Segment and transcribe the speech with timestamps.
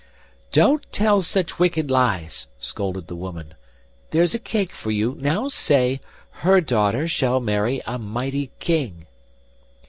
[0.51, 3.53] 'Don't tell such wicked lies!' scolded the woman.
[4.09, 6.01] 'There's a cake for you; now say:
[6.43, 9.05] "HER daughter shall marry a mighty King."